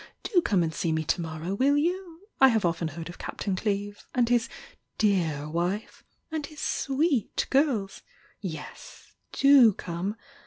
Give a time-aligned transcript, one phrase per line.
[0.23, 2.27] Do come and see me to mor row, will you?
[2.39, 4.49] I have often heard of Captain Cleeve!— and his
[4.97, 8.01] dear wife!— and his sweet girls!
[8.39, 9.11] Yes!—
[9.41, 10.15] do come!